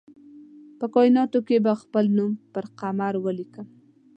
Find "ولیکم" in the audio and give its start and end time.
3.25-3.67